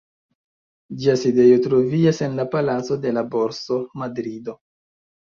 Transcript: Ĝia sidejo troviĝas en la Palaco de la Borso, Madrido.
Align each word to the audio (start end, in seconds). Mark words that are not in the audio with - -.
Ĝia 1.01 1.13
sidejo 1.23 1.59
troviĝas 1.65 2.21
en 2.29 2.33
la 2.39 2.45
Palaco 2.55 2.97
de 3.05 3.13
la 3.19 3.25
Borso, 3.37 3.79
Madrido. 4.05 4.57